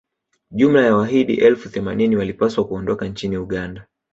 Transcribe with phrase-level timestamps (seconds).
[0.51, 3.87] jumla ya wahidi elfu themanini walipaswa kuondoka nchini uganda